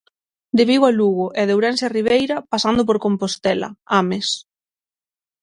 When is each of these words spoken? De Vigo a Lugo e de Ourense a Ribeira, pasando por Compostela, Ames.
De 0.57 0.63
Vigo 0.69 0.85
a 0.91 0.93
Lugo 0.99 1.25
e 1.39 1.41
de 1.47 1.53
Ourense 1.55 1.83
a 1.87 1.93
Ribeira, 1.97 2.37
pasando 2.51 2.81
por 2.87 2.97
Compostela, 3.05 3.69
Ames. 3.99 4.27